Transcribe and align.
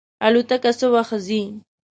الوتکه 0.25 0.71
څه 0.79 0.87
وخت 0.95 1.15
ځي؟ 1.27 1.41